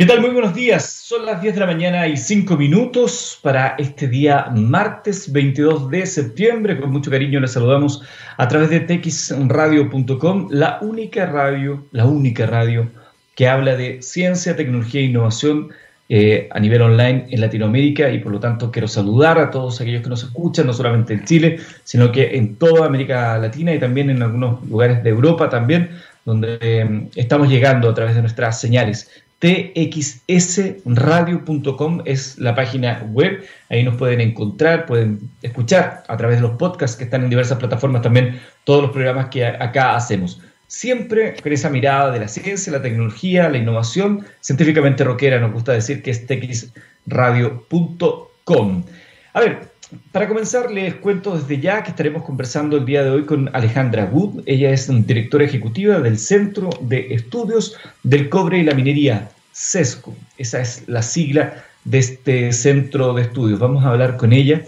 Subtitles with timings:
[0.00, 0.22] ¿Qué tal?
[0.22, 0.90] Muy buenos días.
[0.90, 6.06] Son las 10 de la mañana y 5 minutos para este día martes 22 de
[6.06, 6.80] septiembre.
[6.80, 8.02] Con mucho cariño les saludamos
[8.38, 12.88] a través de texradio.com, la única radio, la única radio
[13.34, 15.68] que habla de ciencia, tecnología e innovación
[16.08, 20.02] eh, a nivel online en Latinoamérica y por lo tanto quiero saludar a todos aquellos
[20.02, 24.08] que nos escuchan, no solamente en Chile, sino que en toda América Latina y también
[24.08, 25.90] en algunos lugares de Europa también,
[26.24, 29.10] donde eh, estamos llegando a través de nuestras señales
[29.40, 33.44] txsradio.com es la página web.
[33.70, 37.58] Ahí nos pueden encontrar, pueden escuchar a través de los podcasts que están en diversas
[37.58, 40.40] plataformas también todos los programas que acá hacemos.
[40.66, 45.72] Siempre con esa mirada de la ciencia, la tecnología, la innovación, científicamente rockera, nos gusta
[45.72, 48.84] decir que es txradio.com.
[49.32, 49.70] A ver,
[50.12, 54.04] para comenzar, les cuento desde ya que estaremos conversando el día de hoy con Alejandra
[54.04, 54.42] Wood.
[54.46, 60.14] Ella es directora ejecutiva del Centro de Estudios del Cobre y la Minería, CESCO.
[60.38, 63.58] Esa es la sigla de este centro de estudios.
[63.58, 64.62] Vamos a hablar con ella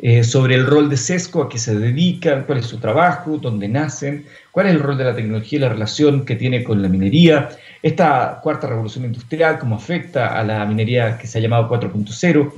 [0.00, 3.66] eh, sobre el rol de CESCO, a qué se dedican, cuál es su trabajo, dónde
[3.66, 6.88] nacen, cuál es el rol de la tecnología y la relación que tiene con la
[6.88, 7.48] minería,
[7.82, 12.52] esta cuarta revolución industrial, cómo afecta a la minería que se ha llamado 4.0,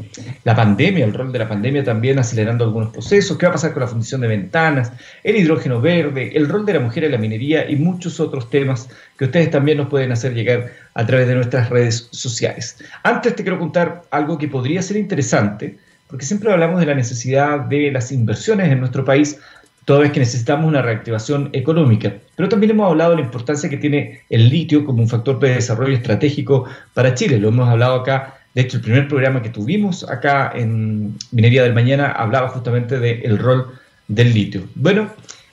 [0.44, 3.72] la pandemia, el rol de la pandemia también acelerando algunos procesos, qué va a pasar
[3.72, 4.92] con la fundición de ventanas,
[5.24, 8.88] el hidrógeno verde, el rol de la mujer en la minería y muchos otros temas
[9.18, 12.76] que ustedes también nos pueden hacer llegar a través de nuestras redes sociales.
[13.02, 15.78] Antes te quiero contar algo que podría ser interesante,
[16.10, 19.38] porque siempre hablamos de la necesidad de las inversiones en nuestro país
[19.84, 22.14] toda vez que necesitamos una reactivación económica.
[22.36, 25.54] Pero también hemos hablado de la importancia que tiene el litio como un factor de
[25.54, 27.38] desarrollo estratégico para Chile.
[27.38, 28.36] Lo hemos hablado acá.
[28.54, 33.38] De hecho, el primer programa que tuvimos acá en Minería del Mañana hablaba justamente del
[33.38, 33.66] rol
[34.08, 34.62] del litio.
[34.74, 35.10] Bueno,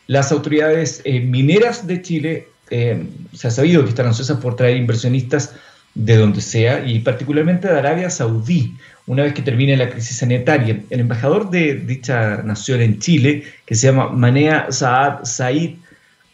[0.08, 4.78] las autoridades eh, mineras de Chile eh, se ha sabido que están ansiosas por traer
[4.78, 5.55] inversionistas
[5.94, 8.75] de donde sea y particularmente de Arabia Saudí,
[9.08, 10.81] una vez que termine la crisis sanitaria.
[10.89, 15.75] El embajador de dicha nación en Chile, que se llama Manea Saad Said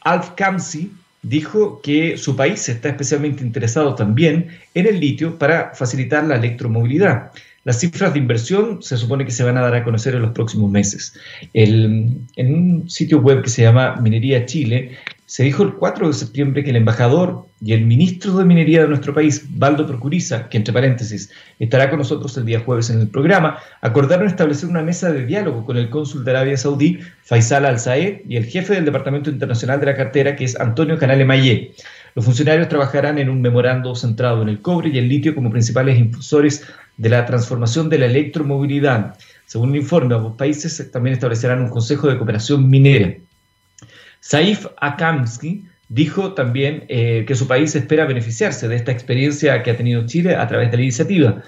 [0.02, 0.92] Al-Kamsi,
[1.22, 7.32] dijo que su país está especialmente interesado también en el litio para facilitar la electromovilidad.
[7.64, 10.32] Las cifras de inversión se supone que se van a dar a conocer en los
[10.32, 11.14] próximos meses.
[11.54, 14.98] en un sitio web que se llama Minería Chile,
[15.34, 18.88] se dijo el 4 de septiembre que el embajador y el ministro de Minería de
[18.88, 23.08] nuestro país, Baldo Procuriza, que entre paréntesis estará con nosotros el día jueves en el
[23.08, 28.22] programa, acordaron establecer una mesa de diálogo con el cónsul de Arabia Saudí, Faisal Al-Saed,
[28.30, 31.74] y el jefe del Departamento Internacional de la Cartera, que es Antonio Canale Mayé.
[32.14, 35.98] Los funcionarios trabajarán en un memorando centrado en el cobre y el litio como principales
[35.98, 36.64] impulsores
[36.98, 39.16] de la transformación de la electromovilidad.
[39.48, 43.16] Según un informe, ambos países también establecerán un consejo de cooperación minera.
[44.24, 49.76] Saif Akamsky dijo también eh, que su país espera beneficiarse de esta experiencia que ha
[49.76, 51.44] tenido Chile a través de la iniciativa.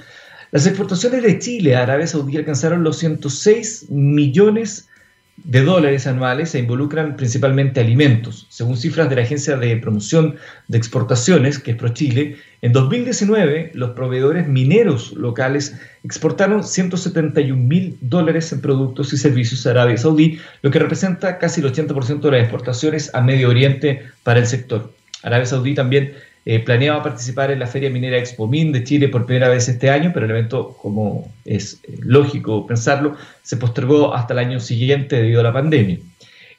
[0.52, 4.90] Las exportaciones de Chile a Arabia Saudí alcanzaron los 106 millones
[5.38, 8.48] de dólares anuales se involucran principalmente alimentos.
[8.50, 10.36] Según cifras de la Agencia de Promoción
[10.68, 18.52] de Exportaciones, que es ProChile, en 2019 los proveedores mineros locales exportaron 171 mil dólares
[18.54, 22.42] en productos y servicios a Arabia Saudí, lo que representa casi el 80% de las
[22.42, 24.94] exportaciones a Medio Oriente para el sector.
[25.22, 26.14] Arabia Saudí también
[26.46, 30.12] eh, planeaba participar en la Feria Minera Expomin de Chile por primera vez este año,
[30.14, 35.40] pero el evento, como es eh, lógico pensarlo, se postergó hasta el año siguiente debido
[35.40, 35.98] a la pandemia.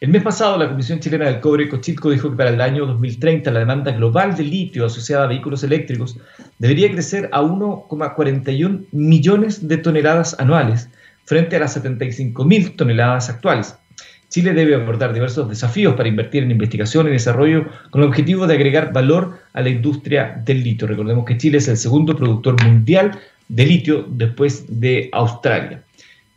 [0.00, 3.50] El mes pasado, la Comisión Chilena del Cobre Cochilco dijo que para el año 2030
[3.50, 6.18] la demanda global de litio asociada a vehículos eléctricos
[6.58, 10.90] debería crecer a 1,41 millones de toneladas anuales
[11.24, 13.78] frente a las 75 mil toneladas actuales.
[14.28, 18.54] Chile debe abordar diversos desafíos para invertir en investigación y desarrollo con el objetivo de
[18.54, 20.88] agregar valor a la industria del litio.
[20.88, 25.82] Recordemos que Chile es el segundo productor mundial de litio después de Australia.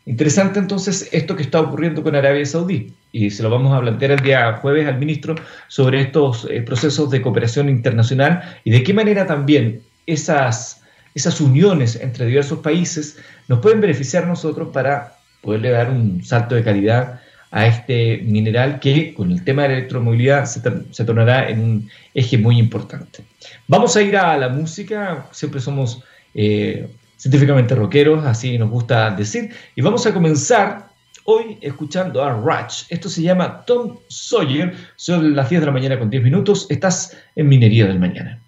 [0.05, 4.11] Interesante entonces esto que está ocurriendo con Arabia Saudí y se lo vamos a plantear
[4.11, 5.35] el día jueves al ministro
[5.67, 10.81] sobre estos eh, procesos de cooperación internacional y de qué manera también esas,
[11.13, 13.17] esas uniones entre diversos países
[13.47, 19.13] nos pueden beneficiar nosotros para poderle dar un salto de calidad a este mineral que
[19.13, 23.23] con el tema de la electromovilidad se, tornará en un eje muy importante.
[23.67, 26.03] Vamos a ir a la música, siempre somos
[26.33, 26.87] eh,
[27.17, 30.89] científicamente rockeros, así nos gusta decir, y vamos a comenzar
[31.23, 32.83] hoy escuchando a Ratch.
[32.89, 37.17] Esto se llama Tom Sawyer, son las 10 de la mañana con 10 minutos, estás
[37.35, 38.41] en Minería del Mañana.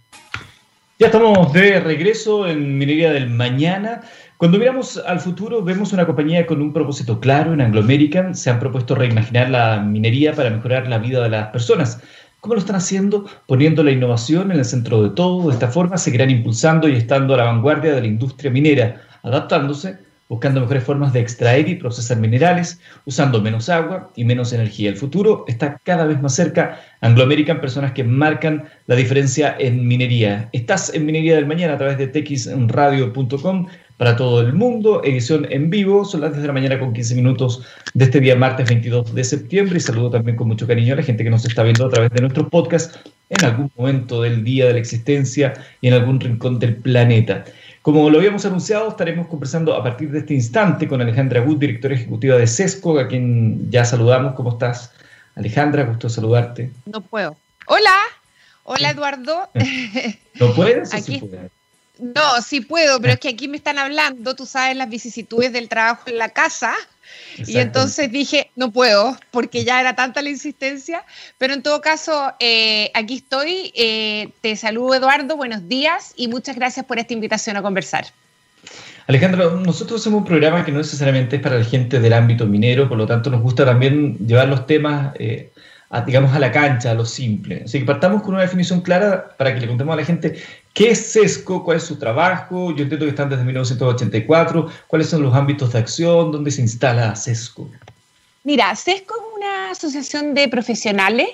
[1.01, 4.01] Ya estamos de regreso en Minería del Mañana.
[4.37, 7.53] Cuando miramos al futuro, vemos una compañía con un propósito claro.
[7.53, 11.47] En Anglo American se han propuesto reimaginar la minería para mejorar la vida de las
[11.47, 12.03] personas.
[12.39, 13.25] ¿Cómo lo están haciendo?
[13.47, 15.47] Poniendo la innovación en el centro de todo.
[15.47, 19.97] De esta forma seguirán impulsando y estando a la vanguardia de la industria minera, adaptándose
[20.31, 24.89] buscando mejores formas de extraer y procesar minerales, usando menos agua y menos energía.
[24.89, 26.79] El futuro está cada vez más cerca.
[27.01, 30.47] Anglo American, personas que marcan la diferencia en minería.
[30.53, 33.67] Estás en Minería del Mañana a través de texradio.com
[33.97, 37.13] para todo el mundo, edición en vivo, son las 10 de la mañana con 15
[37.13, 37.61] minutos
[37.93, 41.03] de este día martes 22 de septiembre y saludo también con mucho cariño a la
[41.03, 42.95] gente que nos está viendo a través de nuestro podcast
[43.29, 47.45] en algún momento del día de la existencia y en algún rincón del planeta.
[47.81, 51.95] Como lo habíamos anunciado, estaremos conversando a partir de este instante con Alejandra Wood, directora
[51.95, 54.35] ejecutiva de CESCO, a quien ya saludamos.
[54.35, 54.91] ¿Cómo estás,
[55.35, 55.85] Alejandra?
[55.85, 56.71] Gusto saludarte.
[56.85, 57.35] No puedo.
[57.65, 57.97] Hola,
[58.63, 59.49] hola Eduardo.
[60.39, 60.93] ¿No puedes?
[60.93, 61.23] Aquí...
[61.97, 65.69] No, sí puedo, pero es que aquí me están hablando, tú sabes, las vicisitudes del
[65.69, 66.73] trabajo en la casa.
[67.37, 71.03] Y entonces dije, no puedo, porque ya era tanta la insistencia,
[71.37, 73.71] pero en todo caso, eh, aquí estoy.
[73.75, 78.05] Eh, te saludo, Eduardo, buenos días y muchas gracias por esta invitación a conversar.
[79.07, 82.87] Alejandro, nosotros somos un programa que no necesariamente es para la gente del ámbito minero,
[82.87, 85.51] por lo tanto nos gusta también llevar los temas eh,
[85.99, 87.63] digamos, a la cancha, a lo simple.
[87.65, 90.41] Así que partamos con una definición clara para que le contemos a la gente
[90.73, 92.73] qué es SESCO, cuál es su trabajo.
[92.75, 94.67] Yo entiendo que están desde 1984.
[94.87, 96.31] ¿Cuáles son los ámbitos de acción?
[96.31, 97.69] ¿Dónde se instala SESCO?
[98.43, 101.27] Mira, SESCO es una asociación de profesionales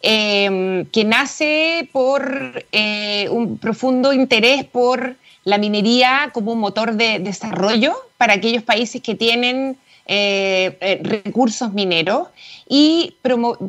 [0.00, 7.18] em, que nace por eh, un profundo interés por la minería como un motor de
[7.18, 9.76] desarrollo para aquellos países que tienen
[10.10, 12.28] eh, eh, recursos mineros
[12.66, 13.16] y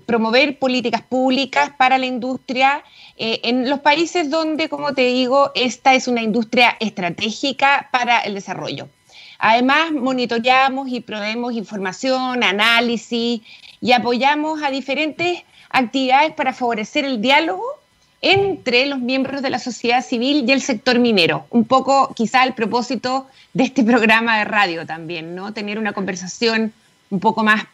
[0.06, 2.82] promover políticas públicas para la industria
[3.18, 8.36] eh, en los países donde, como te digo, esta es una industria estratégica para el
[8.36, 8.88] desarrollo.
[9.38, 13.42] Además, monitoreamos y proveemos información, análisis
[13.82, 17.79] y apoyamos a diferentes actividades para favorecer el diálogo
[18.22, 21.46] entre los miembros de la sociedad civil y el sector minero.
[21.50, 25.54] Un poco quizá el propósito de este programa de radio también, ¿no?
[25.54, 26.74] Tener una conversación
[27.10, 27.66] un poco más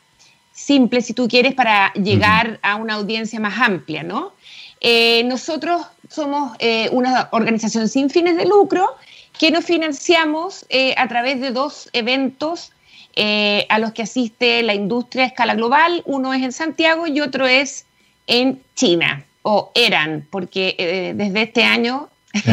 [0.53, 4.33] simple, si tú quieres, para llegar a una audiencia más amplia, ¿no?
[4.79, 8.95] Eh, nosotros somos eh, una organización sin fines de lucro
[9.37, 12.71] que nos financiamos eh, a través de dos eventos
[13.69, 16.03] a los que asiste la industria a escala global.
[16.05, 17.85] Uno es en Santiago y otro es
[18.27, 22.09] en China o eran, porque eh, desde este año,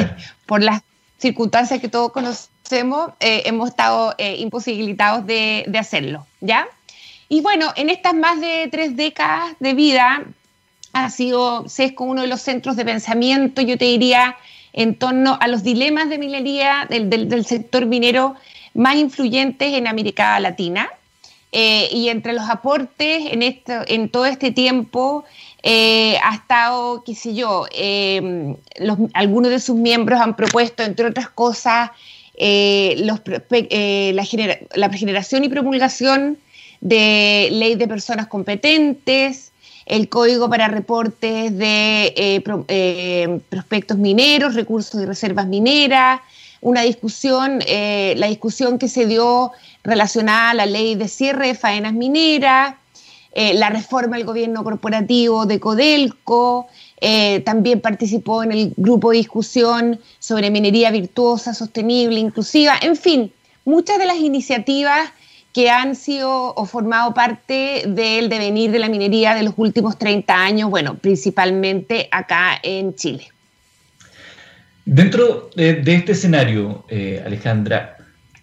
[0.47, 0.83] por las
[1.17, 6.69] circunstancias que todos conocemos, eh, hemos estado eh, imposibilitados de, de, hacerlo, ¿ya?
[7.31, 10.23] Y bueno, en estas más de tres décadas de vida,
[10.93, 14.37] ha sido SESCO uno de los centros de pensamiento, yo te diría,
[14.75, 18.37] en torno a los dilemas de minería del, del, del sector minero
[18.75, 20.91] más influyentes en América Latina.
[21.53, 25.25] y entre los aportes en, esto, en todo este tiempo
[25.62, 28.56] eh, ha estado, qué sé yo, em,
[29.14, 31.91] algunos de sus miembros han propuesto, entre otras cosas,
[32.35, 33.06] eh,
[33.50, 36.38] eh, la, generación y promulgación
[36.81, 39.53] de ley de personas competentes,
[39.87, 42.43] el código para reportes de
[43.49, 46.20] prospectos mineros, recursos y reservas mineras,
[46.61, 49.53] una discusión, la discusión que se dio
[49.85, 52.75] relacionada a la ley de cierre de faenas mineras,
[53.34, 56.69] eh, la reforma del gobierno corporativo de Codelco,
[57.00, 63.32] eh, también participó en el grupo de discusión sobre minería virtuosa, sostenible, inclusiva, en fin,
[63.65, 65.10] muchas de las iniciativas
[65.53, 70.34] que han sido o formado parte del devenir de la minería de los últimos 30
[70.34, 73.29] años, bueno, principalmente acá en Chile.
[74.84, 77.96] Dentro de, este escenario, eh, Alejandra,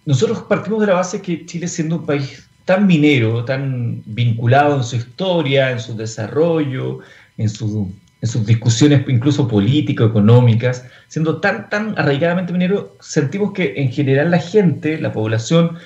[0.05, 4.83] nosotros partimos de la base que Chile siendo un país tan minero, tan vinculado en
[4.83, 6.99] su historia, en su desarrollo,
[7.39, 14.37] en, sus discusiones incluso político-económicas, siendo tan, tan arraigadamente minero, sentimos que en general la
[14.37, 15.79] gente, la población,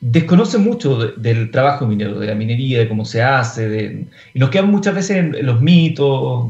[0.00, 4.70] desconoce mucho del trabajo minero, de la minería, de cómo se hace, y nos quedamos
[4.70, 6.46] muchas veces en los mitos,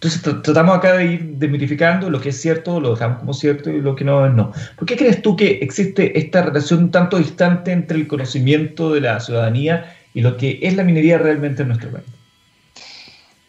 [0.00, 3.80] entonces tratamos acá de ir desmitificando lo que es cierto, lo dejamos como cierto y
[3.80, 4.52] lo que no es no.
[4.76, 9.18] ¿Por qué crees tú que existe esta relación tanto distante entre el conocimiento de la
[9.18, 12.04] ciudadanía y lo que es la minería realmente en nuestro país?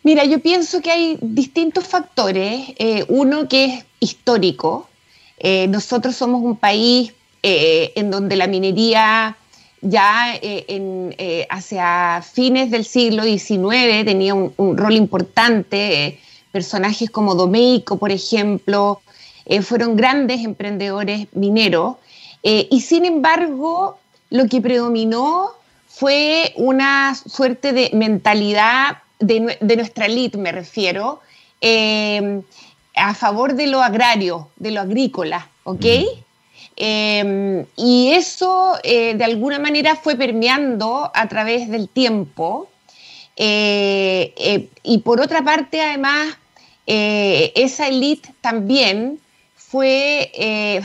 [0.01, 2.70] Mira, yo pienso que hay distintos factores.
[2.79, 4.89] Eh, uno que es histórico.
[5.38, 7.13] Eh, nosotros somos un país
[7.44, 9.38] eh, en donde la minería
[9.82, 11.15] ya en,
[11.50, 16.20] hacia fines del siglo XIX tenía un, un rol importante
[16.51, 19.01] personajes como Domeico, por ejemplo,
[19.46, 21.96] eh, fueron grandes emprendedores mineros,
[22.44, 23.98] eh, y sin embargo
[24.29, 25.51] lo que predominó
[25.88, 31.20] fue una suerte de mentalidad de, nuestra elite me refiero,
[31.60, 32.41] eh,
[32.96, 35.86] a favor de lo agrario, de lo agrícola, ¿ok?
[36.77, 42.70] Eh, y eso de alguna manera fue permeando a través del tiempo.
[43.41, 46.38] Y por otra parte, además,
[46.86, 49.19] esa élite también
[49.55, 50.84] fue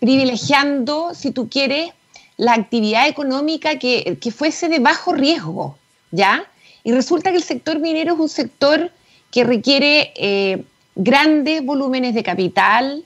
[0.00, 1.90] privilegiando, si tú quieres,
[2.38, 5.76] la actividad económica que, que, fuese de bajo riesgo,
[6.10, 6.44] ¿ya?
[6.82, 8.90] Y resulta que el sector minero es un sector
[9.32, 13.04] que requiere eh, grandes volúmenes de capital,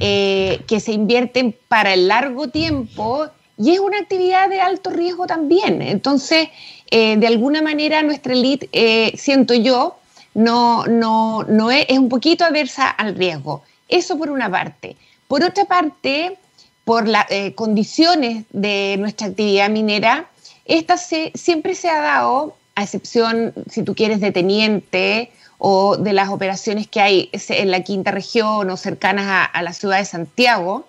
[0.00, 3.26] eh, que se invierten para el largo tiempo
[3.58, 5.82] y es una actividad de alto riesgo también.
[5.82, 6.48] Entonces,
[6.90, 9.98] eh, de alguna manera nuestra elite, siento yo,
[10.34, 13.62] no, no, no es, un poquito aversa al riesgo.
[13.88, 14.96] Eso por una parte.
[15.28, 16.36] Por otra parte,
[16.84, 20.28] por las condiciones de nuestra actividad minera,
[20.66, 26.12] esta se, siempre se ha dado a excepción, si tú quieres, de teniente o de
[26.12, 30.86] las operaciones que hay en la quinta región o cercanas a, la ciudad de Santiago,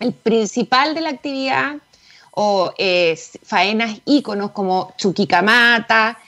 [0.00, 1.76] el principal de la actividad
[2.38, 6.18] o eh, faenas íconos como Chuquicamata,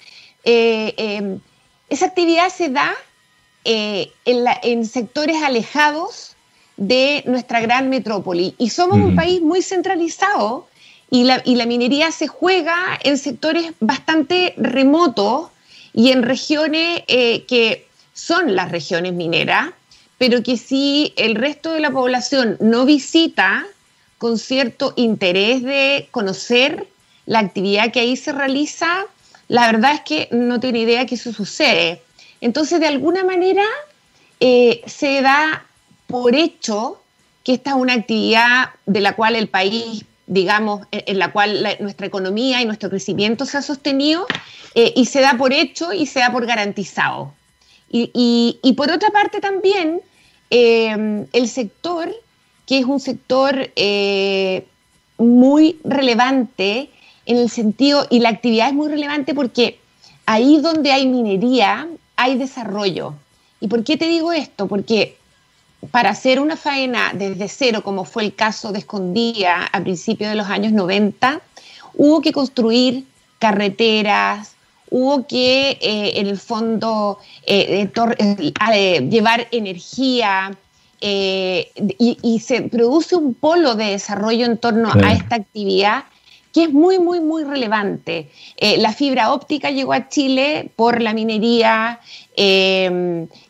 [0.42, 1.38] eh, em,
[1.90, 2.94] esa actividad se da
[3.64, 6.34] eh, en, sectores alejados
[6.78, 8.54] de nuestra gran metrópoli.
[8.56, 10.66] Y somos un país muy centralizado
[11.10, 15.50] y la, minería se juega en sectores bastante remotos
[15.92, 19.70] y en regiones eh, que son las regiones mineras,
[20.16, 23.66] pero que si el resto de la población no visita
[24.18, 26.88] con cierto interés de conocer
[27.26, 29.06] la actividad que ahí se realiza,
[29.48, 32.02] la verdad es que no tiene idea que eso sucede.
[32.40, 33.64] Entonces, de alguna manera,
[34.40, 35.64] eh, se da
[36.06, 37.00] por hecho
[37.44, 42.06] que esta es una actividad de la cual el país digamos, en la cual nuestra
[42.06, 44.26] economía y nuestro crecimiento se ha sostenido
[44.74, 47.32] eh, y se da por hecho y se da por garantizado.
[47.90, 50.02] Y, por otra parte también,
[50.50, 52.14] em, el sector,
[52.68, 54.66] que es un sector eh,
[55.16, 56.90] muy relevante
[57.24, 59.78] en el sentido, y la actividad es muy relevante porque
[60.26, 63.14] ahí donde hay minería hay desarrollo.
[63.60, 64.68] ¿Y por qué te digo esto?
[64.68, 65.16] Porque
[65.90, 70.36] para hacer una faena desde cero, como fue el caso de Escondía a principios de
[70.36, 71.40] los años 90,
[71.94, 73.04] hubo que construir
[73.38, 74.52] carreteras,
[74.90, 77.88] hubo que, eh, en el fondo, eh,
[79.08, 80.50] llevar energía
[81.00, 86.04] y, se produce un polo de desarrollo en torno a esta actividad
[86.52, 88.30] que es muy, muy, muy relevante.
[88.78, 92.00] la fibra óptica llegó a Chile por la minería,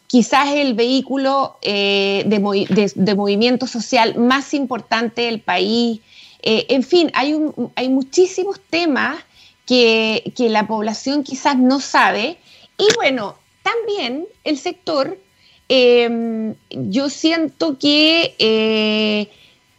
[0.09, 6.01] quizás el vehículo eh, de, movimiento social más importante del país.
[6.43, 7.37] Eh, en fin, hay,
[7.77, 9.19] hay muchísimos temas
[9.67, 12.39] que, la población quizás no sabe.
[12.79, 15.19] Y bueno, también el sector,
[15.69, 19.29] em, yo siento que eh,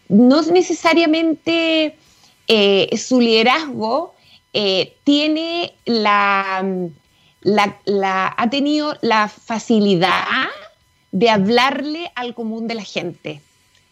[0.07, 1.95] no necesariamente
[2.97, 4.15] su liderazgo
[5.03, 6.63] tiene la
[7.41, 10.23] la, ha tenido la facilidad
[11.11, 13.41] de hablarle al común de la gente.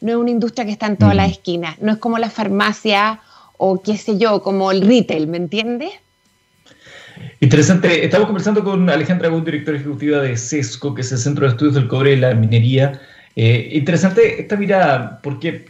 [0.02, 3.22] No es una industria que está en todas las esquinas, no es como la farmacia
[3.58, 5.92] o qué sé yo, como el retail, ¿me entiendes?
[7.40, 8.04] Interesante.
[8.04, 11.76] Estamos conversando con Alejandra Gund, directora ejecutiva de CESCO, que es el Centro de Estudios
[11.76, 13.00] del Cobre y la Minería.
[13.36, 15.66] Eh, interesante esta mirada, porque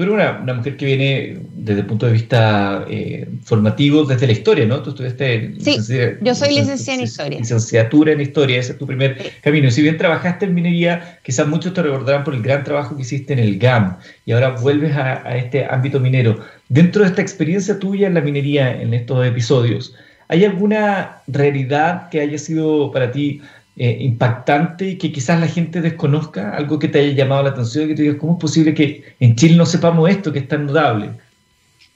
[0.00, 4.32] Tú eres una, mujer que viene desde el punto de vista eh, formativo, desde la
[4.32, 4.82] historia, ¿no?
[4.82, 5.52] Tú estudiaste...
[5.58, 5.76] Sí,
[6.22, 7.38] yo soy licenciada en historia.
[7.38, 9.68] Licenciatura en historia, ese es tu primer camino.
[9.68, 13.02] Y si bien trabajaste en minería, quizás muchos te recordarán por el gran trabajo que
[13.02, 16.40] hiciste en el GAM y ahora vuelves a, a este ámbito minero.
[16.70, 19.94] Dentro de esta experiencia tuya en la minería, en estos episodios,
[20.30, 23.42] ¿hay alguna realidad que haya sido para ti
[23.76, 27.88] eh, impactante y que quizás la gente desconozca, algo que te haya llamado la atención,
[27.88, 30.66] que te digas, ¿cómo es posible que en Chile no sepamos esto, que es tan
[30.66, 31.10] notable?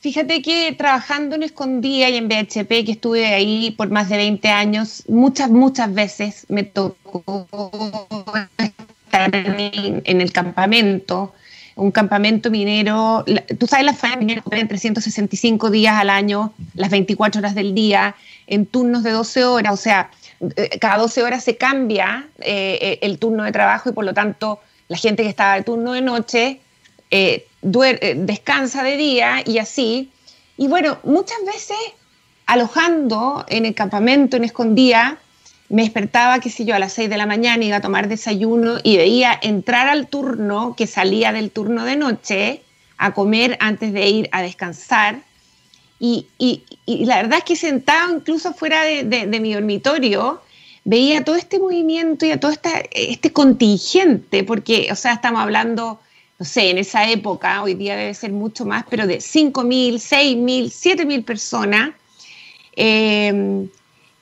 [0.00, 4.48] Fíjate que trabajando en Escondía y en BHP, que estuve ahí por más de 20
[4.48, 7.46] años, muchas, muchas veces me tocó
[9.04, 11.32] estar en, el campamento,
[11.76, 13.24] un campamento minero.
[13.58, 18.14] Tú sabes, las faenas mineras operan 365 días al año, las 24 horas del día,
[18.46, 20.10] en turnos de 12 horas, o sea,
[20.56, 24.12] eh, cada 12 horas se cambia eh, eh, el turno de trabajo y por lo
[24.12, 26.60] tanto la gente que estaba de turno de noche
[27.62, 30.10] descansa de día y así.
[30.56, 31.76] Y bueno, muchas veces
[32.46, 35.18] alojando en el campamento, en escondía,
[35.68, 38.78] me despertaba, qué sé yo, a las 6 de la mañana, iba a tomar desayuno
[38.83, 42.62] y veía entrar al turno que salía del turno de noche
[42.99, 45.23] a comer antes de ir a descansar.
[45.99, 46.26] Y,
[46.87, 50.42] la verdad es que sentado incluso fuera de, mi dormitorio,
[50.85, 52.52] veía todo este movimiento y a todo
[52.92, 55.99] este contingente, porque, o sea, estamos hablando,
[56.38, 60.71] no sé, en esa época, hoy día debe ser mucho más, pero de 5.000, 6.000,
[60.71, 61.94] 7.000 personas,
[62.76, 63.68] em,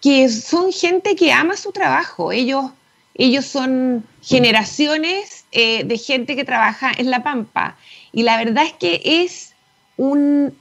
[0.02, 2.32] que son gente que ama su trabajo.
[2.32, 2.66] Ellos,
[3.14, 7.76] ellos son generaciones eh, de gente que trabaja en La Pampa.
[8.12, 9.54] Y la verdad es que es
[9.96, 10.52] un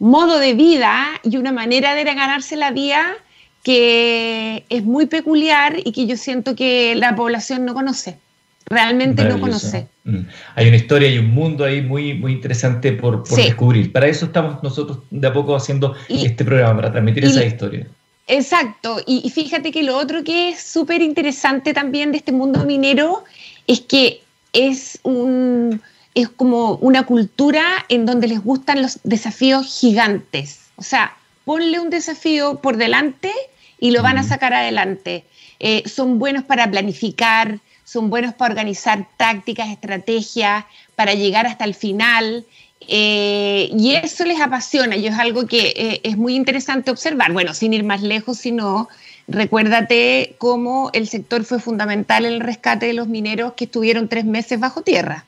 [0.00, 3.16] modo de vida y una manera de ganarse la vida
[3.62, 8.18] que es muy peculiar y que yo siento que la población no conoce,
[8.66, 9.86] realmente no conoce.
[10.04, 10.20] Mm.
[10.56, 13.92] Hay una historia y un mundo ahí muy, muy interesante por, descubrir.
[13.92, 17.86] Para eso estamos nosotros de a poco haciendo este programa, para transmitir esa historia.
[18.32, 23.24] Exacto, y, fíjate que lo otro que es súper interesante también de este mundo minero
[23.66, 24.22] es que
[24.52, 25.82] es un
[26.14, 30.60] es como una cultura en donde les gustan los desafíos gigantes.
[30.76, 33.32] O sea, ponle un desafío por delante
[33.80, 35.24] y lo van a sacar adelante.
[35.58, 41.74] Eh, son buenos para planificar, son buenos para organizar tácticas, estrategias, para llegar hasta el
[41.74, 42.44] final.
[42.88, 47.32] Eh, y eso les apasiona y es algo que eh, es muy interesante observar.
[47.32, 48.88] Bueno, sin ir más lejos, sino
[49.28, 54.24] recuérdate cómo el sector fue fundamental en el rescate de los mineros que estuvieron tres
[54.24, 55.24] meses bajo tierra.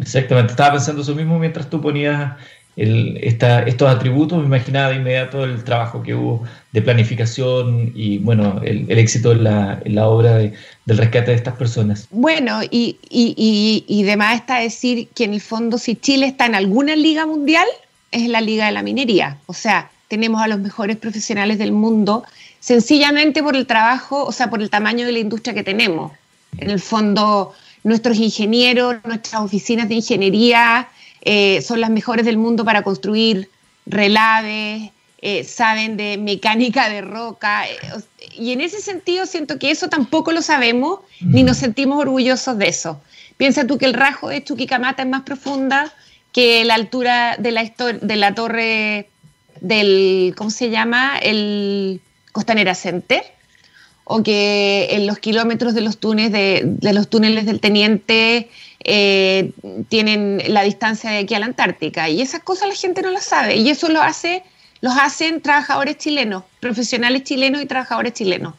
[0.00, 2.32] Exactamente, estaba pensando eso mismo mientras tú ponías
[2.76, 8.90] estos atributos, me imaginaba de inmediato el trabajo que hubo de planificación y bueno, el,
[8.90, 12.08] éxito en la, obra del rescate de estas personas.
[12.10, 16.56] Bueno, y, y, y, demás está decir que en el fondo si Chile está en
[16.56, 17.66] alguna liga mundial,
[18.10, 19.38] es la liga de la minería.
[19.46, 22.24] O sea, tenemos a los mejores profesionales del mundo,
[22.60, 26.12] sencillamente por el trabajo, o sea, por el tamaño de la industria que tenemos.
[26.58, 27.52] En el fondo,
[27.82, 30.88] nuestros ingenieros, nuestras oficinas de ingeniería,
[31.24, 33.50] eh, son las mejores del mundo para construir
[33.86, 37.66] relaves, eh, saben de mecánica de roca.
[37.66, 37.78] Eh,
[38.36, 42.68] y en ese sentido siento que eso tampoco lo sabemos ni nos sentimos orgullosos de
[42.68, 43.00] eso.
[43.36, 45.92] Piensa tú que el rajo de Chuquicamata es más profunda
[46.32, 49.08] que la altura de la, de la torre
[49.60, 51.18] del, ¿cómo se llama?
[51.18, 52.00] El
[52.32, 53.22] Costanera Center.
[54.04, 58.50] O que en los kilómetros de los túneles, de los túneles del Teniente
[58.84, 59.50] eh,
[59.88, 62.08] tienen la distancia de aquí a la Antártica.
[62.08, 63.56] Y esas cosas la gente no las sabe.
[63.56, 64.42] Y eso lo hace,
[64.82, 68.54] los hacen trabajadores chilenos, profesionales chilenos y trabajadores chilenos.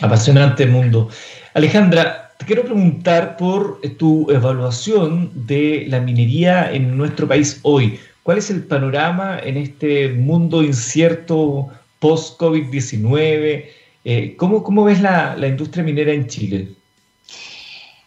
[0.00, 1.08] Apasionante mundo.
[1.54, 7.98] Alejandra, te quiero preguntar por tu evaluación de la minería en nuestro país hoy.
[8.22, 13.64] ¿Cuál es el panorama en este mundo incierto post-COVID-19?
[14.10, 16.68] Eh, ¿cómo, ¿cómo, ves la, la industria minera en Chile?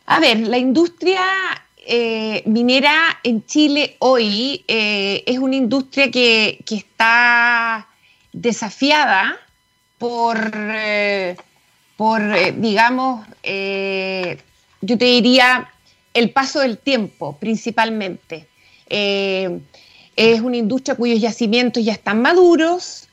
[0.07, 1.21] A ver, la industria
[1.77, 7.87] eh, minera en Chile hoy eh, es una industria que, está
[8.33, 9.37] desafiada
[9.99, 10.39] por,
[11.97, 12.21] por
[12.59, 15.69] digamos, yo te diría,
[16.15, 18.47] el paso del tiempo principalmente.
[18.87, 23.07] es una industria cuyos yacimientos ya están maduros,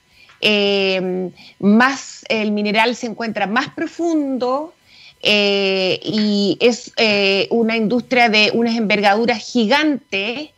[1.58, 4.72] más el mineral se encuentra más profundo,
[5.20, 10.50] eh, y es eh, una industria de unas envergaduras gigantes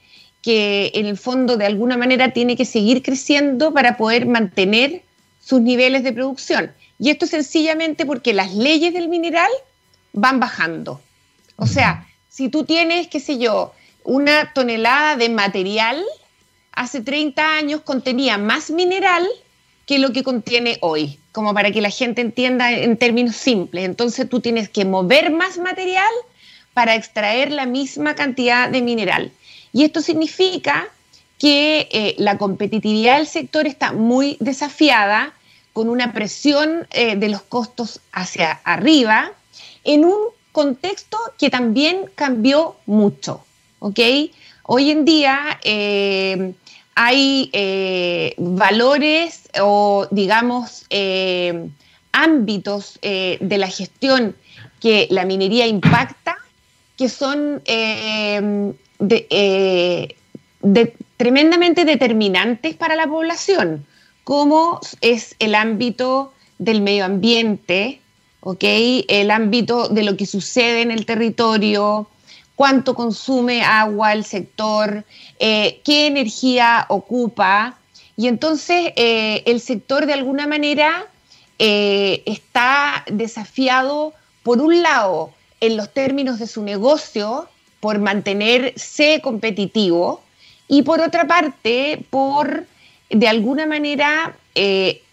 [0.42, 5.02] que en el fondo de alguna manera tiene que seguir creciendo para poder mantener
[5.40, 6.72] sus niveles de producción.
[6.98, 9.50] Y esto sencillamente porque las leyes del mineral
[10.12, 11.00] van bajando.
[11.56, 13.72] O sea, si tú tienes, qué sé yo,
[14.04, 16.02] una tonelada de material,
[16.72, 19.26] hace 30 años contenía más mineral
[19.90, 23.84] que lo que contiene hoy como para que la gente entienda en términos simples.
[23.84, 26.12] Entonces tú tienes que mover más material
[26.74, 29.32] para extraer la misma cantidad de mineral.
[29.72, 30.86] Y esto significa
[31.40, 35.32] que eh, la competitividad del sector está muy desafiada,
[35.72, 39.32] con una presión eh, de los costos hacia arriba,
[39.82, 40.18] en un
[40.52, 43.44] contexto que también cambió mucho.
[44.72, 46.52] Hoy en día eh,
[47.02, 51.70] hay eh, valores o, digamos, eh,
[52.12, 54.36] ámbitos eh, de la gestión
[54.80, 56.36] que la minería impacta
[56.98, 57.62] que son
[61.16, 63.86] tremendamente determinantes para la población,
[64.22, 68.02] como es el ámbito del medio ambiente,
[68.60, 72.08] el ámbito de lo que sucede en el territorio,
[72.60, 75.02] cuánto consume agua el sector,
[75.38, 77.78] eh, qué energía ocupa.
[78.18, 81.06] Y entonces eh, el sector de alguna manera
[81.58, 87.48] eh, está desafiado, por un lado, en los términos de su negocio,
[87.80, 90.20] por mantenerse competitivo,
[90.68, 92.66] y por otra parte, por
[93.08, 94.36] de alguna manera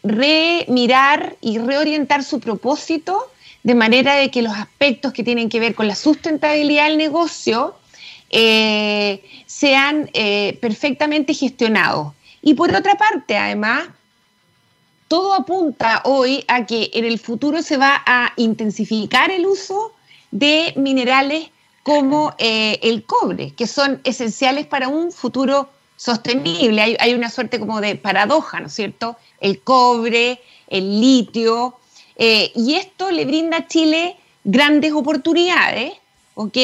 [0.04, 3.32] remirar y reorientar su propósito
[3.68, 7.76] de manera de que los aspectos que tienen que ver con la sustentabilidad del negocio
[8.30, 12.14] eh, sean eh, perfectamente gestionados.
[12.42, 13.90] Y por otra parte, además,
[15.10, 19.92] todo apunta hoy a que en el futuro se va a intensificar el uso
[20.32, 21.50] de minerales
[21.84, 26.96] como eh, el cobre, que son esenciales para un futuro sostenible.
[27.02, 29.18] Hay, una suerte como de paradoja, ¿no es cierto?
[29.42, 31.76] El cobre, el litio,
[32.18, 35.94] y esto le brinda a Chile grandes oportunidades,
[36.36, 36.58] ¿ok?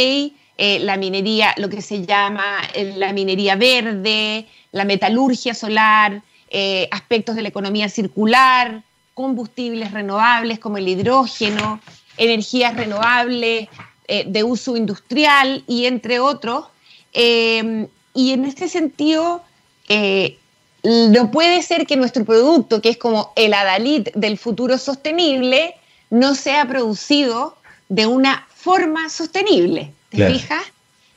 [0.55, 6.87] Eh, la minería, lo que se llama eh, la minería verde, la metalurgia solar, eh,
[6.91, 8.83] aspectos de la economía circular,
[9.15, 11.81] combustibles renovables como el hidrógeno,
[12.17, 13.67] energías renovables
[14.25, 16.65] de uso industrial y entre otros.
[17.13, 19.41] y en este sentido,
[20.83, 25.75] no puede ser que nuestro producto, que es como el adalid del futuro sostenible,
[26.09, 27.57] no sea producido
[27.89, 29.91] de una forma sostenible.
[30.09, 30.63] ¿Te fijas?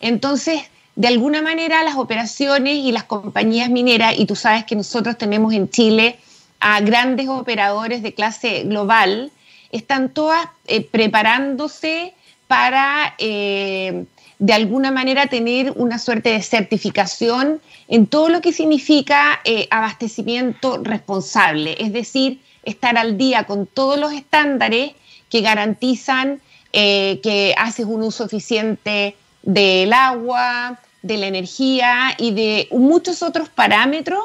[0.00, 0.62] Entonces,
[0.94, 5.52] de alguna manera las operaciones y las compañías mineras, y tú sabes que nosotros tenemos
[5.52, 6.18] en Chile
[6.61, 9.31] a grandes operadores de clase global,
[9.72, 12.14] están todas eh, preparándose
[12.46, 14.05] para, eh,
[14.38, 20.79] de alguna manera, tener una suerte de certificación en todo lo que significa eh, abastecimiento
[20.83, 24.92] responsable, es decir, estar al día con todos los estándares
[25.31, 26.40] que garantizan
[26.72, 33.49] eh, que haces un uso eficiente del agua, de la energía y de muchos otros
[33.49, 34.22] parámetros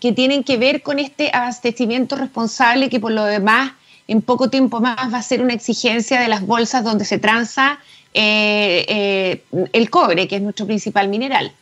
[0.00, 3.72] que tienen que ver con este abastecimiento responsable que por lo demás
[4.08, 7.78] en poco tiempo más va a ser una exigencia de las bolsas donde se transa
[8.14, 11.52] eh, eh, el cobre, que es nuestro principal mineral.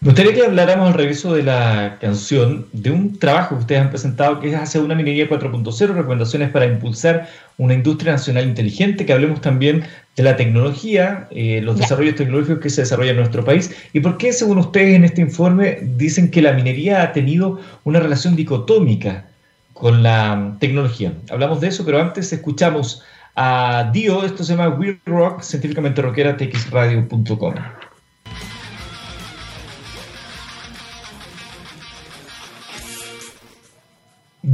[0.00, 3.90] Me gustaría que habláramos al regreso de la canción de un trabajo que ustedes han
[3.90, 9.12] presentado que es hacia una minería 4.0, recomendaciones para impulsar una industria nacional inteligente, que
[9.12, 9.84] hablemos también
[10.16, 14.18] de la tecnología, eh, los desarrollos tecnológicos que se desarrollan en nuestro país y por
[14.18, 19.26] qué, según ustedes en este informe, dicen que la minería ha tenido una relación dicotómica
[19.72, 21.12] con la tecnología.
[21.30, 23.02] Hablamos de eso, pero antes escuchamos
[23.36, 27.54] a Dio, esto se llama Weird Rock, científicamente rockera, txradio.com.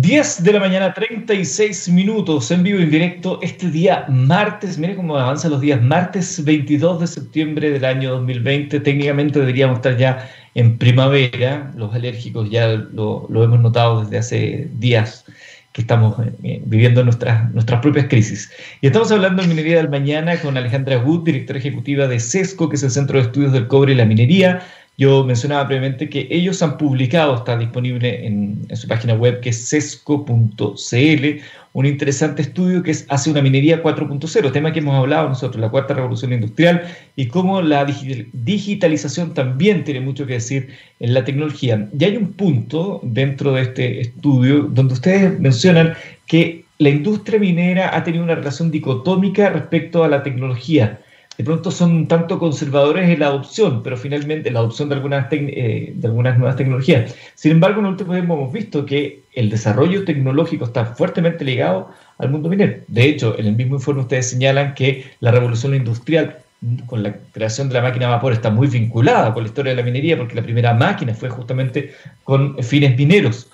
[0.02, 4.78] 10 de la mañana, 36 minutos en vivo y en directo este día martes.
[4.78, 5.82] Mire cómo avanzan los días.
[5.82, 8.80] Martes 22 de septiembre del año 2020.
[8.80, 11.70] Técnicamente deberíamos estar ya en primavera.
[11.76, 15.26] Los alérgicos ya lo, hemos notado desde hace días
[15.72, 18.50] que estamos eh, viviendo nuestras, nuestras propias crisis.
[18.80, 22.76] Y estamos hablando de Minería del Mañana con Alejandra Wood, directora ejecutiva de CESCO, que
[22.76, 24.62] es el Centro de Estudios del Cobre y la Minería
[24.98, 29.68] yo mencionaba previamente que ellos han publicado, está disponible en, su página web que es
[29.68, 31.26] sesco.cl,
[31.72, 35.70] un interesante estudio que es Hace una minería 4.0, tema que hemos hablado nosotros, la
[35.70, 36.82] cuarta revolución industrial,
[37.16, 40.68] y cómo la digitalización también tiene mucho que decir
[41.00, 41.88] en la tecnología.
[41.98, 45.94] Y hay un punto dentro de este estudio donde ustedes mencionan
[46.26, 51.00] que la industria minera ha tenido una relación dicotómica respecto a la tecnología
[51.38, 55.92] de pronto son tanto conservadores en la adopción, pero finalmente la adopción de algunas, eh,
[55.94, 57.14] de algunas nuevas tecnologías.
[57.34, 61.90] Sin embargo, en el último tiempo hemos visto que el desarrollo tecnológico está fuertemente ligado
[62.18, 62.82] al mundo minero.
[62.86, 66.38] De hecho, en el mismo informe ustedes señalan que la revolución industrial
[66.86, 69.76] con la creación de la máquina a vapor está muy vinculada con la historia de
[69.76, 71.92] la minería, porque la primera máquina fue justamente
[72.24, 73.48] con fines mineros.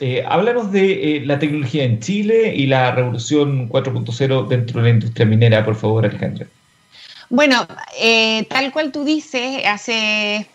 [0.00, 4.94] Eh, háblanos de eh, la tecnología en Chile y la revolución 4.0 dentro de la
[4.94, 6.46] industria minera, por favor, Alejandra.
[7.32, 7.66] Bueno,
[7.98, 10.46] eh, tal cual tú dices, hace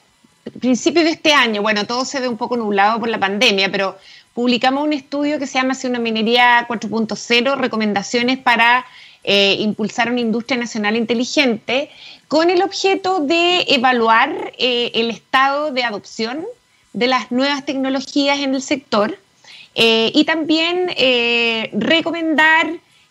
[0.59, 3.97] principios de este año, bueno, todo se ve un poco nublado por la pandemia, pero
[4.35, 8.85] publicamos un estudio que se llama Hacia una minería 4.0, recomendaciones para
[9.23, 11.89] eh, impulsar una industria nacional inteligente,
[12.27, 16.45] con el objeto de evaluar eh, el estado de adopción
[16.93, 19.17] de las nuevas tecnologías en el sector
[19.73, 20.91] y también
[21.73, 22.67] recomendar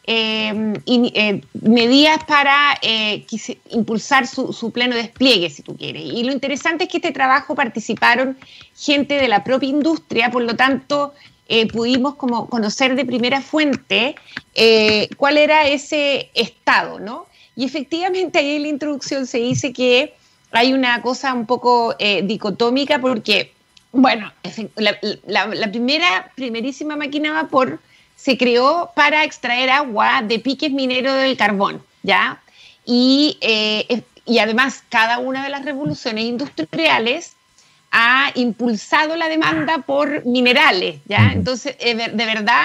[0.08, 3.26] Em, eh, medidas para eh,
[3.70, 6.04] impulsar su, pleno despliegue, si tú quieres.
[6.04, 8.38] Y lo interesante es que este trabajo participaron
[8.76, 11.12] gente de la propia industria, por lo tanto,
[11.48, 14.14] eh, pudimos como conocer de primera fuente
[15.16, 17.26] cuál era ese estado, ¿no?
[17.56, 20.14] Y efectivamente ahí en la introducción se dice que
[20.52, 23.52] hay una cosa un poco dicotómica porque,
[23.90, 24.32] bueno,
[24.76, 27.80] la, primera, primerísima máquina vapor
[28.26, 32.42] se creó para extraer agua de piques mineros del carbón, ¿ya?
[32.84, 37.36] Y, eh, y además cada una de las revoluciones industriales
[37.92, 41.30] ha impulsado la demanda por minerales, ¿ya?
[41.32, 42.64] Entonces, eh, de verdad,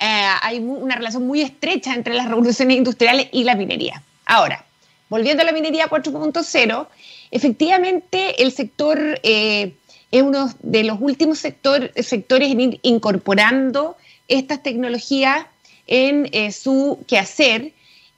[0.00, 4.02] hay una relación muy estrecha entre las revoluciones industriales y la minería.
[4.24, 4.64] Ahora,
[5.08, 6.88] volviendo a la minería 4.0,
[7.30, 9.72] efectivamente el sector es
[10.12, 13.96] uno de los últimos sectores en ir incorporando
[14.28, 15.46] estas tecnologías
[15.86, 17.72] en su quehacer.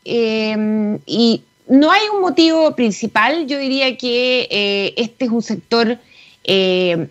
[0.04, 5.98] y no hay un motivo principal, yo diría que eh, este es un sector
[6.44, 7.08] eh,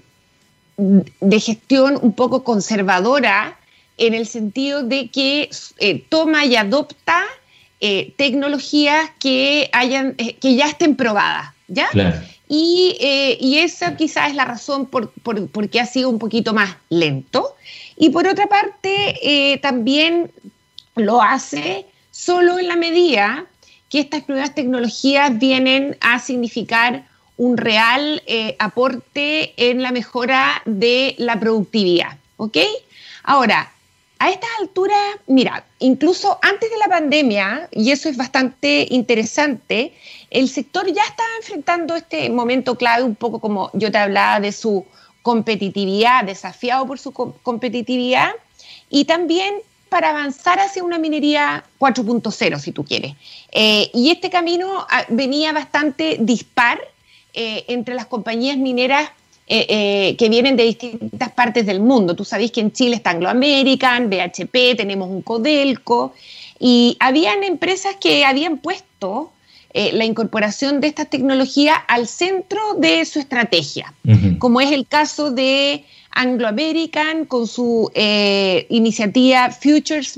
[0.78, 3.58] de gestión un poco conservadora
[3.98, 7.24] en el sentido de que eh, toma y adopta
[8.18, 11.88] tecnologías que, hayan, que ya estén probadas, ¿ya?
[12.50, 12.98] Y,
[13.60, 17.54] esa quizás es la razón por, por, qué ha sido un poquito más lento.
[17.98, 20.32] Y por otra parte, también
[20.96, 23.46] lo hace solo en la medida
[23.90, 27.06] que estas nuevas tecnologías vienen a significar
[27.38, 32.18] un real eh, aporte en la mejora de la productividad.
[32.38, 32.58] ¿Ok?
[33.24, 33.72] Ahora,
[34.20, 39.94] a estas alturas, mira, incluso antes de la pandemia, y eso es bastante interesante,
[40.32, 44.52] el sector ya estaba enfrentando este momento clave, un poco como yo te hablaba de
[44.52, 44.86] su
[45.28, 48.32] competitividad, desafiado por su competitividad,
[48.90, 49.56] y también
[49.90, 53.14] para avanzar hacia una minería 4.0, si tú quieres.
[53.52, 56.80] Eh, y este camino ah, venía bastante dispar
[57.34, 59.10] eh, entre las compañías mineras
[59.48, 62.16] eh, que vienen de distintas partes del mundo.
[62.16, 66.14] Tú sabes que en Chile está Anglo American, BHP, tenemos un Codelco,
[66.58, 69.34] y habían empresas que habían puesto
[69.74, 73.94] la incorporación de estas tecnologías al centro de su estrategia,
[74.40, 75.86] como es el caso de
[76.18, 80.18] Anglo American con su eh, iniciativa Futures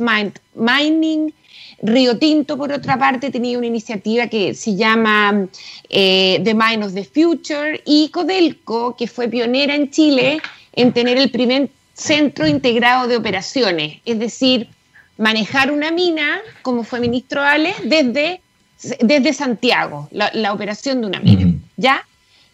[0.56, 1.34] Mining.
[1.82, 5.48] Río Tinto, por otra parte, tenía una iniciativa que se llama
[5.90, 10.42] eh, The Mine of the Future y Codelco, que fue pionera en Chile
[10.74, 14.70] en tener el primer centro integrado de operaciones, es decir,
[15.18, 18.42] manejar una mina, como fue ministro Ale, desde,
[18.82, 21.54] desde Santiago, la, operación de una mina.
[21.78, 22.06] ¿Ya?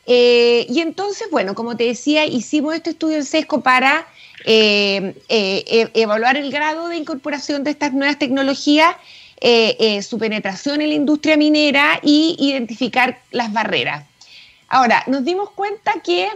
[0.08, 4.08] Eh, y entonces, bueno, como te decía, hicimos este estudio en SESCO para
[4.46, 8.96] eh, eh, e-, evaluar el grado de incorporación de estas nuevas tecnologías,
[10.02, 14.06] su penetración en la industria minera y identificar las barreras.
[14.68, 16.30] Ahora, nos dimos cuenta que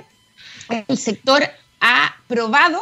[0.88, 1.43] el sector
[1.82, 2.80] ha probado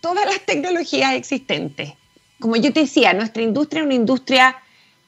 [0.00, 1.94] todas las tecnologías existentes.
[2.40, 4.56] Como yo te decía, nuestra industria es una industria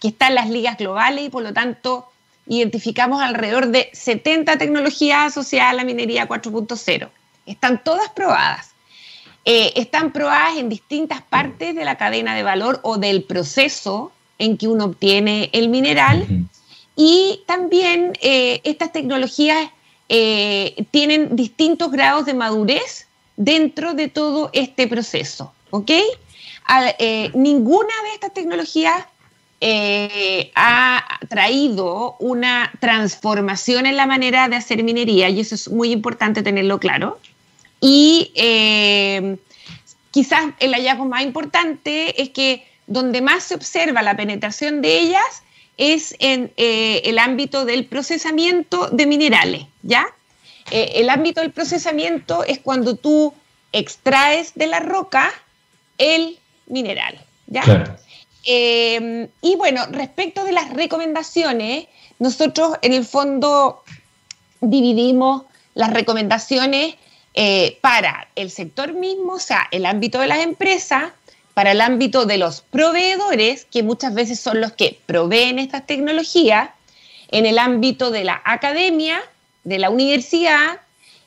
[0.03, 2.09] que está en las ligas globales y por lo tanto
[2.49, 7.09] identificamos alrededor de 70 tecnologías asociadas a la minería 4.0.
[7.47, 8.71] Están todas probadas.
[9.45, 14.59] Eh, están probadas en distintas partes de la cadena de valor o del proceso en
[14.59, 16.27] que uno obtiene el mineral.
[16.97, 19.71] Y también eh, estas tecnologías
[20.09, 25.53] eh, tienen distintos grados de madurez dentro de todo este proceso.
[25.71, 25.93] ¿Ok?
[27.35, 29.05] ninguna de estas tecnologías
[29.64, 35.92] eh, ha traído una transformación en la manera de hacer minería y eso es muy
[35.92, 37.20] importante tenerlo claro.
[37.81, 39.37] Y eh,
[40.11, 45.44] quizás el hallazgo más importante es que donde más se observa la penetración de ellas
[45.77, 50.05] es en eh, el ámbito del procesamiento de minerales, ¿ya?
[50.72, 53.35] el ámbito del procesamiento es cuando tú
[53.72, 55.31] extraes de la roca
[55.98, 57.96] el mineral, ¿ya?
[58.44, 61.87] Em, y bueno, respecto de las recomendaciones,
[62.18, 63.83] nosotros en el fondo
[64.61, 65.42] dividimos
[65.74, 66.96] las recomendaciones
[67.35, 71.12] eh, para el sector mismo, o sea, el ámbito de las empresas,
[71.55, 76.70] para el ámbito de los proveedores, que muchas veces son los que proveen estas tecnologías,
[77.31, 79.20] en el ámbito de la academia,
[79.64, 80.81] de la universidad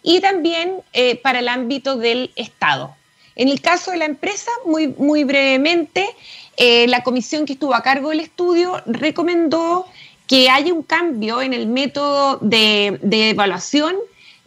[0.04, 2.96] y también eh, para el ámbito del Estado.
[3.36, 6.08] En el caso de la empresa, muy, muy brevemente,
[6.58, 9.86] eh, la comisión que estuvo a cargo del estudio recomendó
[10.28, 12.98] que haya un cambio en el método de,
[13.30, 13.96] evaluación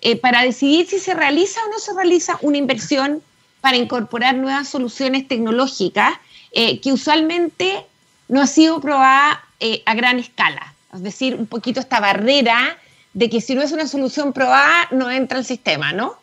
[0.00, 3.22] eh, para decidir si se realiza o no se realiza una inversión
[3.60, 6.14] para incorporar nuevas soluciones tecnológicas
[6.52, 7.84] eh, que usualmente
[8.28, 9.44] no ha sido probada
[9.86, 10.74] a gran escala.
[10.94, 12.78] Es decir, un poquito esta barrera
[13.12, 16.16] de que si no es una solución probada no entra al sistema, ¿no?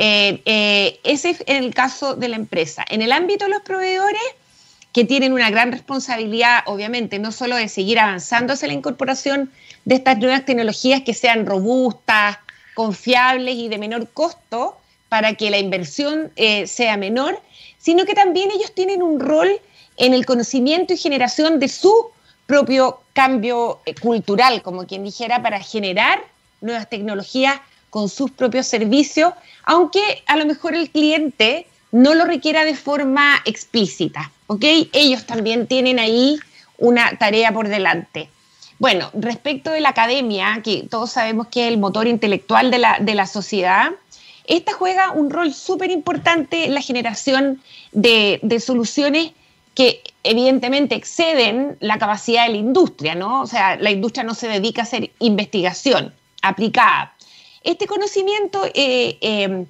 [0.00, 2.84] Ese es el caso de la empresa.
[2.88, 4.22] En el ámbito de los proveedores,
[4.92, 9.50] que tienen una gran responsabilidad, obviamente, no solo de seguir avanzando hacia la incorporación
[9.84, 12.38] de estas nuevas tecnologías que sean robustas,
[12.74, 14.76] confiables y de menor costo
[15.08, 17.40] para que la inversión eh, sea menor,
[17.78, 19.60] sino que también ellos tienen un rol
[19.96, 22.10] en el conocimiento y generación de su
[22.46, 26.24] propio cambio eh, cultural, como quien dijera, para generar
[26.60, 27.60] nuevas tecnologías
[27.90, 29.32] con sus propios servicios,
[29.64, 34.30] aunque a lo mejor el cliente no lo requiera de forma explícita.
[34.46, 34.64] ¿ok?
[34.92, 36.38] Ellos también tienen ahí
[36.78, 38.28] una tarea por delante.
[38.78, 42.98] Bueno, respecto de la academia, que todos sabemos que es el motor intelectual de la,
[42.98, 43.90] de la sociedad,
[44.46, 49.32] esta juega un rol súper importante en la generación de, de, soluciones
[49.74, 53.42] que evidentemente exceden la capacidad de la industria, ¿no?
[53.42, 57.14] O sea, la industria no se dedica a hacer investigación aplicada.
[57.62, 59.66] Este conocimiento eh, eh,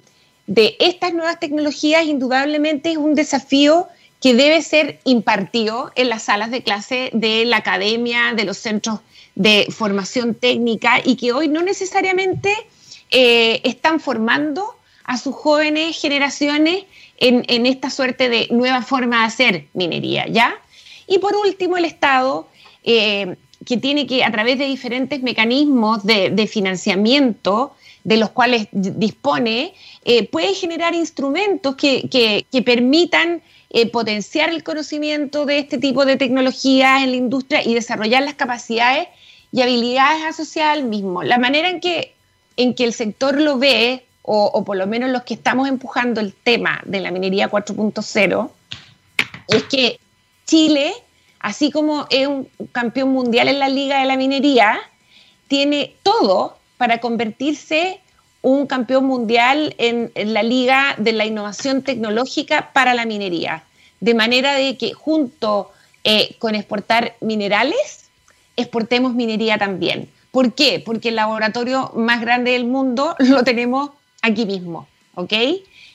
[0.47, 3.87] de estas nuevas tecnologías indudablemente es un desafío
[4.21, 8.99] que debe ser impartido en las salas de clase de la academia, de los centros
[9.35, 12.55] de formación técnica y que hoy no necesariamente
[13.09, 16.85] eh, están formando a sus jóvenes generaciones
[17.17, 20.55] en, esta suerte de nueva forma de hacer minería, ¿ya?
[21.05, 22.47] Y por último, el Estado,
[22.83, 29.73] eh, que tiene que, a través de diferentes mecanismos de, financiamiento, de los cuales dispone,
[30.05, 37.03] eh, puede generar instrumentos que, permitan eh, potenciar el conocimiento de este tipo de tecnologías
[37.03, 39.07] en la industria y desarrollar las capacidades
[39.51, 41.23] y habilidades asociadas al mismo.
[41.23, 42.13] La manera en que,
[42.57, 46.33] en que el sector lo ve, o, por lo menos los que estamos empujando el
[46.33, 48.49] tema de la minería 4.0,
[49.47, 49.99] es que
[50.45, 50.93] Chile,
[51.39, 54.79] así como es un campeón mundial en la liga de la minería,
[55.47, 57.99] tiene todo para convertirse
[58.41, 63.61] un campeón mundial en, la liga de la innovación tecnológica para la minería.
[63.99, 65.69] De manera de que junto
[66.03, 68.09] eh, con exportar minerales,
[68.55, 70.09] exportemos minería también.
[70.31, 70.81] ¿Por qué?
[70.83, 73.91] Porque el laboratorio más grande del mundo lo tenemos
[74.23, 75.33] aquí mismo, ¿ok?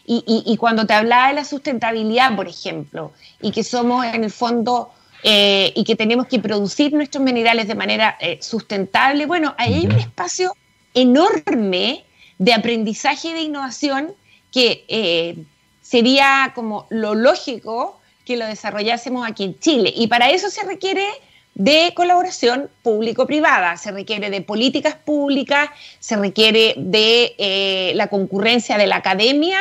[0.06, 3.10] Y, cuando te hablaba de la sustentabilidad, por ejemplo,
[3.42, 4.92] y que somos en el fondo
[5.24, 9.86] eh, y que tenemos que producir nuestros minerales de manera eh, sustentable, bueno, ahí hay
[9.86, 10.54] un espacio
[10.96, 12.04] enorme
[12.38, 14.14] de aprendizaje y de innovación
[14.50, 15.36] que eh,
[15.82, 19.92] sería como lo lógico que lo desarrollásemos aquí en Chile.
[19.94, 21.06] Y para eso se requiere
[21.54, 23.76] de colaboración público-privada.
[23.76, 25.68] Se requiere de políticas públicas,
[26.00, 29.60] se requiere de eh, la concurrencia de la academia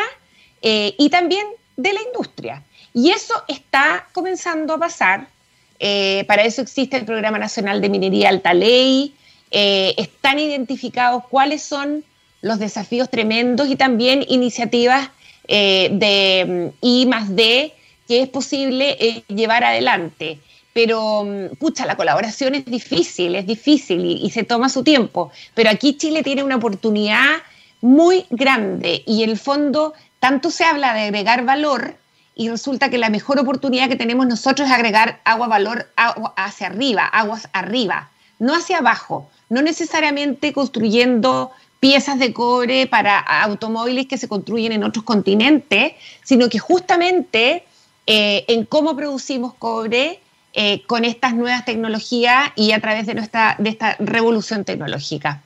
[0.62, 1.45] eh, y también
[1.76, 2.63] de la industria.
[2.93, 5.28] Y eso está comenzando a pasar.
[6.26, 9.13] Para eso existe el Programa Nacional de Minería Alta Ley.
[9.51, 12.03] Están identificados cuáles son
[12.41, 15.10] los desafíos tremendos y también iniciativas
[15.47, 17.73] de mm, I más D
[18.08, 20.39] que es posible llevar adelante
[20.75, 25.31] pero mm, pucha, la colaboración es difícil, es difícil y, se toma su tiempo.
[25.53, 27.38] Pero aquí Chile tiene una oportunidad
[27.79, 31.95] muy grande y en el fondo tanto se habla de agregar valor
[32.36, 35.89] y resulta que la mejor oportunidad que tenemos nosotros es agregar agua valor
[36.36, 44.08] hacia arriba, aguas arriba, no hacia abajo, no necesariamente construyendo piezas de cobre para automóviles
[44.08, 47.63] que se construyen en otros continentes, sino que justamente
[48.08, 50.19] eh, en cómo producimos cobre,
[50.58, 55.41] eh, con estas nuevas tecnologías y a través de, nuestra, de esta revolución tecnológica.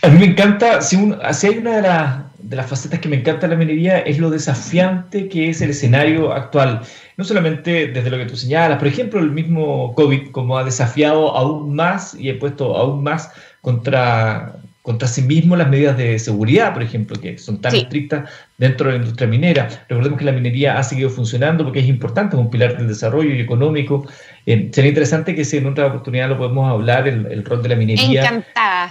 [0.00, 2.22] A mí me encanta, si, hay una de, las
[2.66, 6.82] facetas que me encanta de la minería es lo desafiante que es el escenario actual.
[7.16, 11.34] No solamente desde lo que tú señalas, por ejemplo, el mismo COVID, como ha desafiado
[11.36, 14.56] aún más y ha puesto aún más contra,
[14.88, 18.94] contra sí mismo las medidas de seguridad, por ejemplo, que son tan estrictas dentro de
[18.94, 19.68] la industria minera.
[19.86, 23.34] Recordemos que la minería ha seguido funcionando porque es importante, es un pilar del desarrollo
[23.34, 24.08] y económico.
[24.46, 27.76] Eh, sería interesante que si en otra oportunidad lo podemos hablar, el, rol de la
[27.76, 28.42] minería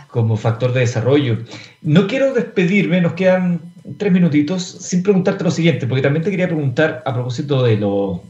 [0.09, 1.39] como factor de desarrollo.
[1.81, 3.59] No quiero despedirme, nos quedan
[3.97, 8.21] tres minutitos sin preguntarte lo siguiente, porque también te quería preguntar a propósito de lo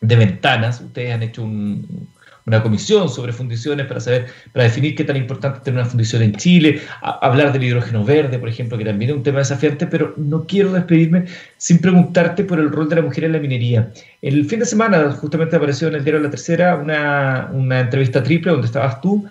[0.00, 0.80] de ventanas.
[0.80, 2.08] Ustedes han hecho un,
[2.46, 6.34] una comisión sobre fundiciones para saber, para definir qué tan importante tener una fundición en
[6.36, 10.46] Chile, hablar del hidrógeno verde, por ejemplo, que también es un tema desafiante, pero no
[10.46, 11.24] quiero despedirme
[11.56, 13.90] sin preguntarte por el rol de la mujer en la minería.
[14.22, 18.52] El fin de semana justamente apareció en el diario La Tercera una, una entrevista triple
[18.52, 19.28] donde estabas tú,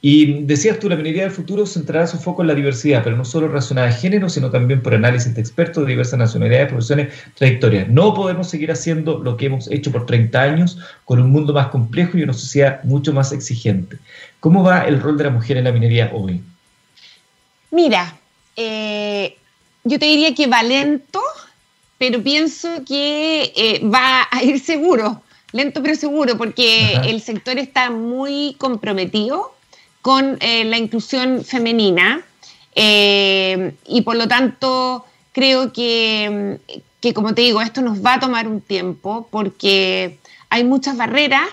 [0.00, 3.24] y decías tú, la minería del futuro centrará su foco en la diversidad, pero no
[3.24, 7.88] solo relacionada a género, sino también por análisis de expertos de diversas nacionalidades, profesiones, trayectorias.
[7.88, 11.68] No podemos seguir haciendo lo que hemos hecho por 30 años con un mundo más
[11.68, 13.98] complejo y una sociedad mucho más exigente.
[14.38, 16.42] ¿Cómo va el rol de la mujer en la minería hoy?
[17.72, 18.16] Mira,
[18.54, 19.36] eh,
[19.82, 21.20] yo te diría que va lento,
[21.98, 27.90] pero pienso que eh, va a ir seguro, lento pero seguro, porque el sector está
[27.90, 29.57] muy comprometido
[30.08, 32.22] con eh, la inclusión femenina
[32.74, 36.56] eh, y por lo tanto creo que,
[37.02, 40.16] que, como te digo, esto nos va a tomar un tiempo porque
[40.48, 41.46] hay muchas barreras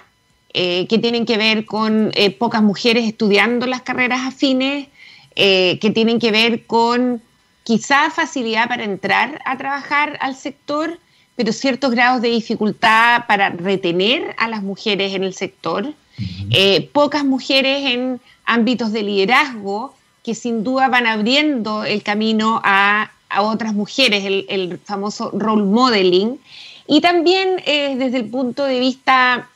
[0.53, 4.87] eh, que tienen que ver con pocas mujeres estudiando las carreras afines,
[5.35, 7.21] que tienen que ver con
[7.65, 10.97] quizá facilidad para entrar a trabajar al sector,
[11.35, 15.93] pero ciertos grados de dificultad para retener a las mujeres en el sector,
[16.51, 23.11] eh, pocas mujeres en ámbitos de liderazgo que sin duda van abriendo el camino a,
[23.37, 26.39] otras mujeres, el, famoso role modeling,
[26.87, 29.49] y también eh, desde el punto de vista,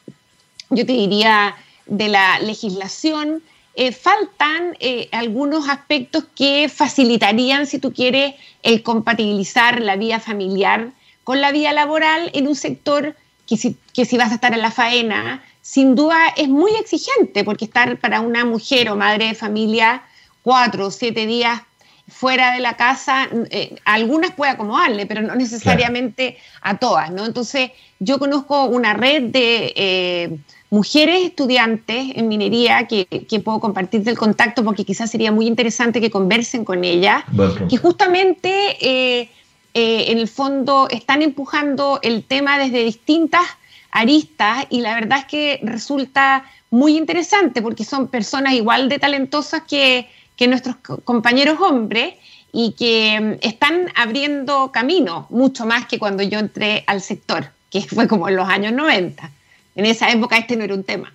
[0.70, 3.42] yo te diría, de la legislación,
[3.76, 4.76] eh, faltan
[5.12, 10.90] algunos aspectos que facilitarían, si tú quieres, el compatibilizar la vida familiar
[11.24, 13.16] con la vida laboral en un sector
[13.48, 17.44] que si, que si vas a estar en la faena, sin duda es muy exigente,
[17.44, 20.02] porque estar para una mujer o madre de familia
[20.42, 21.62] cuatro o siete días
[22.08, 27.24] fuera de la casa, eh, algunas puede acomodarle, pero no necesariamente a todas, ¿no?
[27.24, 30.40] Entonces, yo conozco una red de eh,
[30.72, 36.02] mujeres estudiantes en minería que, que, puedo compartir del contacto porque quizás sería muy interesante
[36.02, 37.24] que conversen con ellas,
[37.70, 38.50] que justamente
[38.82, 39.30] eh,
[39.76, 43.44] en el fondo están empujando el tema desde distintas
[43.92, 49.64] aristas y la verdad es que resulta muy interesante porque son personas igual de talentosas
[49.68, 50.08] que,
[50.48, 52.14] nuestros compañeros hombres
[52.54, 57.82] y que mm, están abriendo camino, mucho más que cuando yo entré al sector, que
[57.82, 59.30] fue como en los años 90.
[59.76, 61.14] En esa época este no era un tema.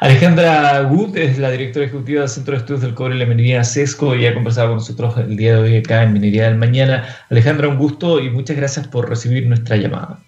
[0.00, 3.64] Alejandra Wood es la directora ejecutiva del Centro de Estudios del Cobre y la Minería
[3.64, 7.06] CESCO y ha conversado con nosotros el día de hoy acá en Minería del Mañana.
[7.30, 10.20] Alejandra, un gusto y muchas gracias por recibir nuestra llamada.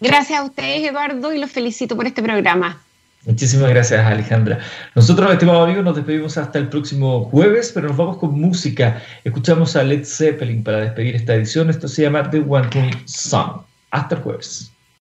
[0.00, 2.80] Gracias a ustedes, Eduardo, y los felicito por este programa.
[3.26, 4.58] Muchísimas gracias, Alejandra.
[4.94, 9.02] Nosotros, estimados amigos, nos despedimos hasta el próximo jueves, pero nos vamos con música.
[9.24, 11.70] Escuchamos a Led Zeppelin para despedir esta edición.
[11.70, 12.68] Esto se llama The One
[13.06, 13.62] Song.
[13.90, 14.73] Hasta el jueves.